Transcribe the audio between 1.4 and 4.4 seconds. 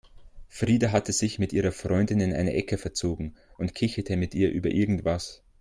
ihrer Freundin in eine Ecke verzogen und kicherte mit